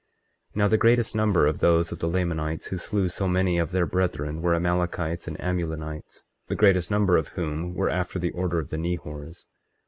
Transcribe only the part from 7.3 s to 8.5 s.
whom were after the